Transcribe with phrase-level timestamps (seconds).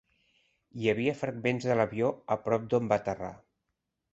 [0.85, 3.31] Hi havia fragments de l'avió a prop d'on va aterrar.